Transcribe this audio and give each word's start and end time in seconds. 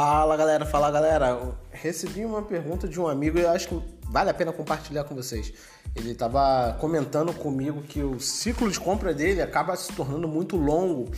Fala 0.00 0.36
galera, 0.36 0.64
fala 0.64 0.90
galera. 0.92 1.56
Recebi 1.72 2.24
uma 2.24 2.40
pergunta 2.40 2.86
de 2.86 3.00
um 3.00 3.08
amigo 3.08 3.36
e 3.36 3.42
eu 3.42 3.50
acho 3.50 3.66
que 3.66 3.82
vale 4.04 4.30
a 4.30 4.32
pena 4.32 4.52
compartilhar 4.52 5.02
com 5.02 5.12
vocês. 5.12 5.52
Ele 5.96 6.12
estava 6.12 6.76
comentando 6.78 7.32
comigo 7.32 7.82
que 7.82 8.00
o 8.00 8.20
ciclo 8.20 8.70
de 8.70 8.78
compra 8.78 9.12
dele 9.12 9.42
acaba 9.42 9.74
se 9.74 9.92
tornando 9.92 10.28
muito 10.28 10.56
longo 10.56 11.10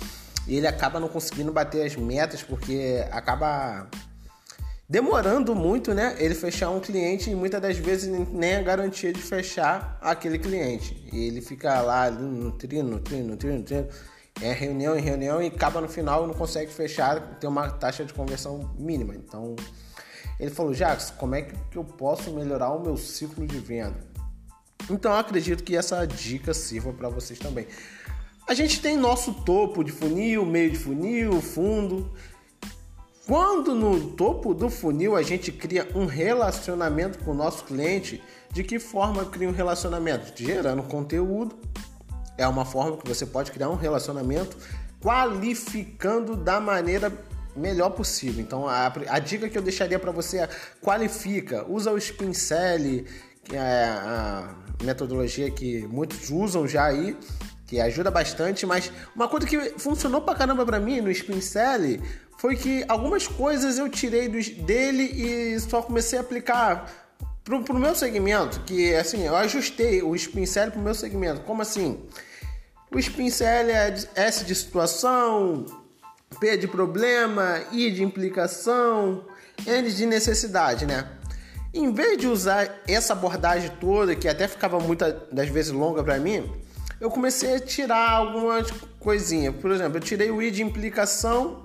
e 0.49 0.57
ele 0.57 0.67
acaba 0.67 0.99
não 0.99 1.09
conseguindo 1.09 1.53
bater 1.53 1.85
as 1.85 1.95
metas 1.95 2.43
porque 2.43 3.07
acaba 3.11 3.87
demorando 4.89 5.55
muito, 5.55 5.93
né? 5.93 6.17
Ele 6.19 6.35
fechar 6.35 6.71
um 6.71 6.81
cliente 6.81 7.29
e 7.29 7.35
muitas 7.35 7.61
das 7.61 7.77
vezes 7.77 8.09
nem 8.31 8.57
a 8.57 8.63
garantia 8.63 9.13
de 9.13 9.21
fechar 9.21 9.99
aquele 10.01 10.39
cliente. 10.39 11.07
E 11.13 11.27
ele 11.27 11.43
fica 11.43 11.83
lá 11.83 12.11
no 12.11 12.53
trino, 12.53 12.93
no 12.93 13.01
trino, 13.37 13.63
é 14.41 14.53
reunião 14.53 14.97
em 14.97 15.01
reunião 15.01 15.43
e 15.43 15.47
acaba 15.47 15.81
no 15.81 15.89
final 15.89 16.27
não 16.27 16.35
consegue 16.35 16.73
fechar, 16.73 17.39
tem 17.39 17.49
uma 17.49 17.69
taxa 17.71 18.05
de 18.05 18.13
conversão 18.13 18.75
mínima. 18.79 19.15
Então, 19.15 19.57
ele 20.39 20.51
falou: 20.51 20.73
Jacques, 20.73 21.11
como 21.11 21.35
é 21.35 21.43
que 21.43 21.77
eu 21.77 21.85
posso 21.85 22.31
melhorar 22.33 22.71
o 22.71 22.81
meu 22.81 22.97
ciclo 22.97 23.47
de 23.47 23.59
venda? 23.59 24.09
Então, 24.89 25.13
eu 25.13 25.19
acredito 25.19 25.63
que 25.63 25.77
essa 25.77 26.07
dica 26.07 26.55
sirva 26.55 26.93
para 26.93 27.09
vocês 27.09 27.39
também. 27.39 27.67
A 28.49 28.55
gente 28.55 28.81
tem 28.81 28.97
nosso 28.97 29.33
topo 29.33 29.85
de 29.85 29.93
funil, 29.93 30.45
meio 30.45 30.71
de 30.71 30.79
funil, 30.79 31.41
fundo. 31.41 32.11
Quando 33.27 33.77
no 33.77 34.11
topo 34.13 34.53
do 34.53 34.69
funil 34.69 35.15
a 35.15 35.23
gente 35.23 35.53
cria 35.53 35.89
um 35.95 36.05
relacionamento 36.05 37.19
com 37.21 37.31
o 37.31 37.35
nosso 37.35 37.65
cliente, 37.65 38.21
de 38.51 38.65
que 38.65 38.81
forma 38.81 39.25
cria 39.27 39.49
um 39.49 39.53
relacionamento? 39.53 40.33
Gerando 40.35 40.83
conteúdo, 40.83 41.57
é 42.37 42.47
uma 42.47 42.65
forma 42.65 42.97
que 42.97 43.07
você 43.07 43.27
pode 43.27 43.51
criar 43.53 43.69
um 43.69 43.77
relacionamento 43.77 44.57
qualificando 45.01 46.37
da 46.37 46.61
maneira 46.61 47.13
melhor 47.57 47.91
possível. 47.91 48.41
Então 48.41 48.69
a, 48.69 48.93
a 49.09 49.19
dica 49.19 49.49
que 49.49 49.57
eu 49.57 49.63
deixaria 49.63 49.99
para 49.99 50.13
você 50.13 50.39
é 50.39 50.49
qualifica, 50.81 51.65
usa 51.69 51.91
o 51.91 52.01
Spincel, 52.01 53.05
que 53.45 53.57
é 53.57 53.85
a 53.89 54.55
metodologia 54.83 55.51
que 55.51 55.87
muitos 55.89 56.31
usam 56.31 56.67
já 56.67 56.87
aí, 56.87 57.17
que 57.67 57.81
ajuda 57.81 58.11
bastante, 58.11 58.67
mas 58.67 58.91
uma 59.15 59.29
coisa 59.29 59.47
que 59.47 59.79
funcionou 59.79 60.21
pra 60.23 60.35
caramba 60.35 60.65
pra 60.65 60.81
mim 60.81 61.01
no 61.01 61.13
Spincel 61.15 62.01
foi 62.39 62.57
que 62.57 62.85
algumas 62.89 63.29
coisas 63.29 63.79
eu 63.79 63.89
tirei 63.89 64.29
dele 64.29 65.03
e 65.03 65.61
só 65.61 65.83
comecei 65.83 66.19
a 66.19 66.23
aplicar 66.23 67.10
pro, 67.51 67.65
pro 67.65 67.79
meu 67.79 67.97
segmento, 67.97 68.61
que 68.61 68.95
assim, 68.95 69.27
eu 69.27 69.35
ajustei 69.35 70.03
o 70.03 70.17
Spincel 70.17 70.71
pro 70.71 70.81
meu 70.81 70.95
segmento. 70.95 71.41
Como 71.41 71.61
assim? 71.61 72.01
O 72.93 73.13
pincel 73.13 73.69
é 73.69 73.95
S 74.15 74.45
de 74.45 74.55
situação, 74.55 75.67
P 76.39 76.57
de 76.57 76.69
problema, 76.69 77.61
I 77.73 77.91
de 77.91 78.05
implicação, 78.05 79.25
N 79.67 79.91
de 79.91 80.07
necessidade, 80.07 80.87
né? 80.87 81.09
Em 81.75 81.93
vez 81.93 82.19
de 82.19 82.27
usar 82.27 82.83
essa 82.87 83.13
abordagem 83.13 83.71
toda, 83.81 84.15
que 84.15 84.29
até 84.29 84.49
ficava 84.49 84.79
muitas 84.79 85.15
das 85.33 85.49
vezes 85.49 85.71
longa 85.73 86.03
para 86.03 86.19
mim, 86.19 86.51
eu 87.01 87.11
comecei 87.11 87.55
a 87.55 87.61
tirar 87.61 88.11
algumas 88.11 88.71
coisinhas. 88.99 89.55
Por 89.57 89.71
exemplo, 89.71 89.99
eu 89.99 90.01
tirei 90.01 90.31
o 90.31 90.43
I 90.43 90.51
de 90.51 90.63
implicação 90.63 91.63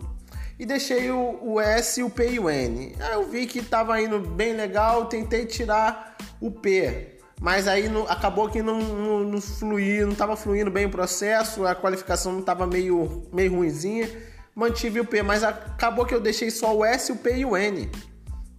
e 0.58 0.66
deixei 0.66 1.12
o, 1.12 1.40
o 1.42 1.60
S, 1.60 2.02
o 2.02 2.10
P 2.10 2.34
e 2.34 2.40
o 2.40 2.50
N. 2.50 2.96
Aí 3.00 3.14
eu 3.14 3.30
vi 3.30 3.46
que 3.46 3.60
estava 3.60 4.02
indo 4.02 4.20
bem 4.20 4.54
legal, 4.54 5.06
tentei 5.06 5.46
tirar 5.46 6.18
o 6.40 6.52
P 6.52 7.16
mas 7.40 7.68
aí 7.68 7.90
acabou 8.08 8.50
que 8.50 8.62
não, 8.62 8.80
não, 8.80 9.20
não 9.20 9.40
não 9.40 10.12
estava 10.12 10.36
fluindo 10.36 10.72
bem 10.72 10.86
o 10.86 10.90
processo, 10.90 11.66
a 11.66 11.76
qualificação 11.76 12.32
não 12.32 12.40
estava 12.40 12.66
meio, 12.66 13.24
meio 13.32 13.56
ruimzinha. 13.56 14.10
Mantive 14.56 15.02
o 15.02 15.06
P, 15.06 15.22
mas 15.22 15.44
acabou 15.44 16.06
que 16.06 16.16
eu 16.16 16.22
deixei 16.22 16.50
só 16.50 16.76
o 16.76 16.86
S, 16.86 17.12
o 17.12 17.18
P 17.18 17.40
e 17.40 17.46
o 17.46 17.58
N. 17.58 17.90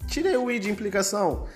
Tirei 0.07 0.37
o 0.37 0.51
I 0.51 0.59
de 0.59 0.71
implicação. 0.71 1.47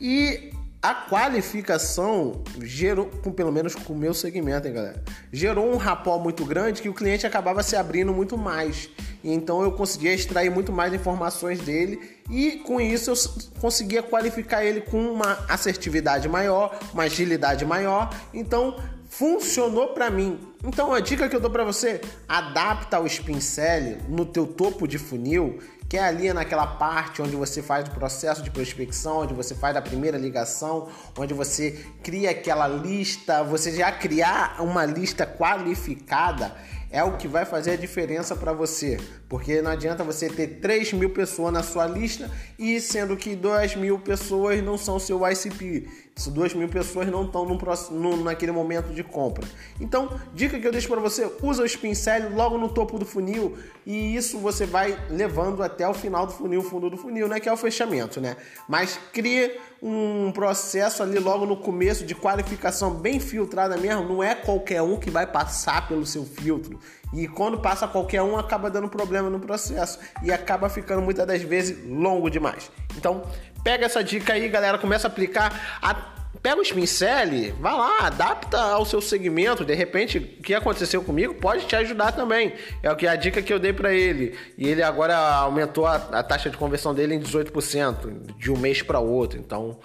E 0.00 0.52
a 0.82 0.92
qualificação 0.92 2.42
gerou, 2.60 3.06
com, 3.06 3.30
pelo 3.30 3.52
menos 3.52 3.76
com 3.76 3.92
o 3.92 3.96
meu 3.96 4.12
segmento, 4.12 4.66
hein, 4.66 4.74
galera? 4.74 5.04
Gerou 5.32 5.72
um 5.72 5.76
rapó 5.76 6.18
muito 6.18 6.44
grande 6.44 6.82
que 6.82 6.88
o 6.88 6.94
cliente 6.94 7.26
acabava 7.26 7.62
se 7.62 7.76
abrindo 7.76 8.12
muito 8.12 8.36
mais. 8.36 8.90
E 9.22 9.32
então 9.32 9.62
eu 9.62 9.72
conseguia 9.72 10.12
extrair 10.12 10.50
muito 10.50 10.72
mais 10.72 10.92
informações 10.94 11.58
dele 11.60 12.16
e 12.30 12.52
com 12.64 12.80
isso 12.80 13.10
eu 13.10 13.16
conseguia 13.60 14.02
qualificar 14.02 14.64
ele 14.64 14.80
com 14.80 15.00
uma 15.00 15.44
assertividade 15.48 16.28
maior, 16.28 16.78
uma 16.92 17.04
agilidade 17.04 17.64
maior. 17.64 18.14
Então 18.32 18.76
funcionou 19.08 19.88
para 19.88 20.10
mim. 20.10 20.38
Então 20.64 20.92
a 20.92 21.00
dica 21.00 21.28
que 21.28 21.36
eu 21.36 21.40
dou 21.40 21.50
para 21.50 21.64
você, 21.64 22.00
adapta 22.28 22.98
o 22.98 23.08
Spincel 23.08 23.98
no 24.08 24.24
teu 24.24 24.46
topo 24.46 24.86
de 24.88 24.98
funil, 24.98 25.58
que 25.88 25.96
é 25.96 26.02
ali 26.02 26.32
naquela 26.32 26.66
parte 26.66 27.22
onde 27.22 27.36
você 27.36 27.62
faz 27.62 27.88
o 27.88 27.92
processo 27.92 28.42
de 28.42 28.50
prospecção, 28.50 29.18
onde 29.18 29.34
você 29.34 29.54
faz 29.54 29.76
a 29.76 29.82
primeira 29.82 30.18
ligação, 30.18 30.88
onde 31.16 31.32
você 31.32 31.86
cria 32.02 32.30
aquela 32.30 32.66
lista, 32.66 33.42
você 33.44 33.72
já 33.72 33.92
criar 33.92 34.56
uma 34.60 34.84
lista 34.84 35.26
qualificada 35.26 36.52
é 36.90 37.02
o 37.02 37.16
que 37.16 37.26
vai 37.26 37.44
fazer 37.44 37.72
a 37.72 37.76
diferença 37.76 38.36
para 38.36 38.52
você. 38.52 38.98
Porque 39.28 39.60
não 39.60 39.70
adianta 39.70 40.04
você 40.04 40.28
ter 40.28 40.60
3 40.60 40.92
mil 40.92 41.10
pessoas 41.10 41.52
na 41.52 41.62
sua 41.62 41.86
lista 41.86 42.30
e 42.58 42.80
sendo 42.80 43.16
que 43.16 43.34
2 43.34 43.76
mil 43.76 43.98
pessoas 43.98 44.62
não 44.62 44.78
são 44.78 44.98
seu 44.98 45.20
ICP. 45.26 45.88
2 46.28 46.54
mil 46.54 46.68
pessoas 46.68 47.08
não 47.08 47.26
estão 47.26 47.44
no, 47.90 48.16
naquele 48.24 48.52
momento 48.52 48.94
de 48.94 49.02
compra. 49.02 49.46
Então, 49.80 50.18
dica 50.46 50.58
que 50.58 50.66
eu 50.66 50.72
deixo 50.72 50.88
para 50.88 51.00
você: 51.00 51.30
usa 51.42 51.64
o 51.64 51.78
pincel 51.78 52.30
logo 52.30 52.56
no 52.56 52.68
topo 52.68 52.98
do 52.98 53.04
funil 53.04 53.56
e 53.84 54.16
isso 54.16 54.38
você 54.38 54.64
vai 54.64 54.98
levando 55.10 55.62
até 55.62 55.88
o 55.88 55.94
final 55.94 56.26
do 56.26 56.32
funil, 56.32 56.62
fundo 56.62 56.88
do 56.90 56.96
funil, 56.96 57.28
né? 57.28 57.38
Que 57.38 57.48
é 57.48 57.52
o 57.52 57.56
fechamento, 57.56 58.20
né? 58.20 58.36
Mas 58.68 58.98
crie 59.12 59.58
um 59.82 60.32
processo 60.32 61.02
ali 61.02 61.18
logo 61.18 61.44
no 61.44 61.56
começo 61.56 62.04
de 62.04 62.14
qualificação 62.14 62.94
bem 62.94 63.20
filtrada 63.20 63.76
mesmo. 63.76 64.08
Não 64.08 64.22
é 64.22 64.34
qualquer 64.34 64.82
um 64.82 64.98
que 64.98 65.10
vai 65.10 65.26
passar 65.26 65.86
pelo 65.86 66.06
seu 66.06 66.24
filtro. 66.24 66.80
E 67.12 67.28
quando 67.28 67.60
passa 67.60 67.86
qualquer 67.86 68.22
um, 68.22 68.36
acaba 68.36 68.68
dando 68.68 68.88
problema 68.88 69.30
no 69.30 69.38
processo 69.38 69.98
e 70.22 70.32
acaba 70.32 70.68
ficando 70.68 71.02
muitas 71.02 71.26
das 71.26 71.42
vezes 71.42 71.76
longo 71.86 72.28
demais. 72.28 72.70
Então, 72.96 73.22
pega 73.62 73.86
essa 73.86 74.02
dica 74.02 74.32
aí, 74.32 74.48
galera, 74.48 74.78
começa 74.78 75.06
a 75.06 75.10
aplicar. 75.10 75.78
A... 75.80 76.15
Pega 76.42 76.60
os 76.60 76.72
pincel, 76.72 77.54
vai 77.60 77.72
lá, 77.72 78.06
adapta 78.06 78.58
ao 78.58 78.84
seu 78.84 79.00
segmento. 79.00 79.64
De 79.64 79.74
repente, 79.74 80.18
o 80.18 80.42
que 80.42 80.54
aconteceu 80.54 81.02
comigo 81.02 81.34
pode 81.34 81.66
te 81.66 81.76
ajudar 81.76 82.12
também. 82.12 82.54
É 82.82 82.90
o 82.90 82.96
que 82.96 83.06
a 83.06 83.16
dica 83.16 83.42
que 83.42 83.52
eu 83.52 83.58
dei 83.58 83.72
para 83.72 83.92
ele. 83.92 84.36
E 84.56 84.68
ele 84.68 84.82
agora 84.82 85.16
aumentou 85.16 85.86
a, 85.86 85.94
a 85.94 86.22
taxa 86.22 86.50
de 86.50 86.56
conversão 86.56 86.94
dele 86.94 87.14
em 87.14 87.20
18% 87.20 88.36
de 88.36 88.50
um 88.50 88.56
mês 88.56 88.82
para 88.82 88.98
outro. 88.98 89.38
Então, 89.38 89.78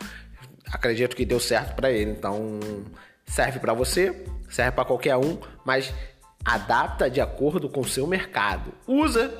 acredito 0.72 1.16
que 1.16 1.26
deu 1.26 1.40
certo 1.40 1.76
para 1.76 1.92
ele. 1.92 2.12
Então, 2.12 2.60
serve 3.26 3.60
para 3.60 3.74
você, 3.74 4.26
serve 4.50 4.72
para 4.72 4.86
qualquer 4.86 5.18
um, 5.18 5.38
mas 5.66 5.94
adapta 6.44 7.10
de 7.10 7.22
acordo 7.22 7.70
com 7.70 7.82
o 7.82 7.88
seu 7.88 8.08
mercado. 8.08 8.74
Usa 8.88 9.32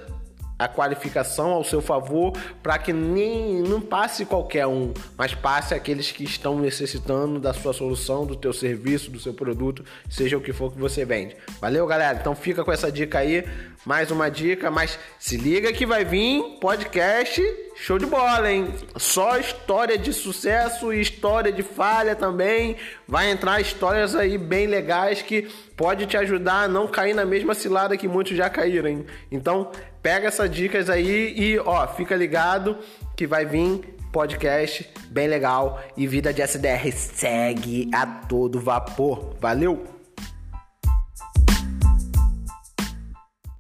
a 0.62 0.68
qualificação 0.68 1.50
ao 1.50 1.64
seu 1.64 1.82
favor 1.82 2.34
para 2.62 2.78
que 2.78 2.94
nem 2.94 3.64
não 3.64 3.82
passe 3.82 4.26
qualquer 4.26 4.68
um, 4.68 4.94
mas 5.18 5.34
passe 5.34 5.74
aqueles 5.74 6.12
que 6.12 6.24
estão 6.24 6.60
necessitando 6.60 7.40
da 7.40 7.52
sua 7.52 7.74
solução, 7.74 8.28
do 8.28 8.36
teu 8.36 8.54
serviço, 8.54 9.10
do 9.10 9.20
seu 9.20 9.34
produto, 9.34 9.84
seja 10.08 10.38
o 10.38 10.42
que 10.42 10.54
for 10.54 10.72
que 10.72 10.78
você 10.78 11.04
vende. 11.04 11.36
Valeu, 11.60 11.88
galera? 11.88 12.20
Então 12.20 12.36
fica 12.36 12.64
com 12.64 12.72
essa 12.72 12.92
dica 12.92 13.18
aí, 13.18 13.44
mais 13.84 14.12
uma 14.12 14.30
dica, 14.30 14.70
mas 14.70 15.00
se 15.18 15.36
liga 15.36 15.74
que 15.74 15.84
vai 15.84 16.06
vir 16.06 16.44
podcast 16.62 17.42
show 17.82 17.98
de 17.98 18.06
bola, 18.06 18.52
hein? 18.52 18.74
Só 18.96 19.38
história 19.38 19.98
de 19.98 20.14
sucesso 20.14 20.94
e 20.94 21.02
história 21.02 21.52
de 21.52 21.64
falha 21.64 22.16
também. 22.16 22.76
Vai 23.08 23.32
entrar 23.32 23.60
histórias 23.60 24.16
aí 24.16 24.38
bem 24.38 24.68
legais 24.68 25.24
que 25.24 25.50
pode 25.76 26.06
te 26.06 26.16
ajudar 26.16 26.64
a 26.64 26.68
não 26.68 26.88
cair 26.88 27.16
na 27.16 27.26
mesma 27.26 27.56
cilada 27.56 27.98
que 27.98 28.08
muitos 28.08 28.38
já 28.38 28.50
caíram, 28.52 28.88
hein? 28.88 29.06
Então, 29.32 29.72
pega 30.02 30.28
essas 30.28 30.50
dicas 30.50 30.92
aí 30.92 31.34
e, 31.36 31.60
ó, 31.60 31.88
fica 31.88 32.16
ligado 32.16 32.78
que 33.18 33.26
vai 33.26 33.46
vir 33.46 33.96
podcast 34.12 34.88
bem 35.08 35.28
legal 35.28 35.82
e 35.98 36.06
vida 36.06 36.32
de 36.32 36.44
SDR 36.44 36.92
segue 36.92 37.90
a 37.92 38.06
todo 38.06 38.60
vapor. 38.60 39.36
Valeu! 39.40 40.01